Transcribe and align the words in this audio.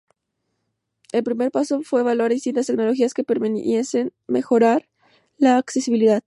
El 1.11 1.23
primer 1.23 1.51
paso 1.51 1.81
fue 1.83 2.01
evaluar 2.01 2.31
distintas 2.31 2.65
tecnologías 2.65 3.13
que 3.13 3.23
permitiesen 3.23 4.11
mejorar 4.25 4.89
la 5.37 5.57
accesibilidad. 5.57 6.19